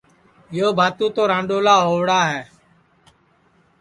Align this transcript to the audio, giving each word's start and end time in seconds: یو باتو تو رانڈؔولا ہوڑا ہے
یو 0.57 0.69
باتو 0.77 1.05
تو 1.15 1.21
رانڈؔولا 1.31 1.75
ہوڑا 1.89 2.21
ہے 2.31 2.41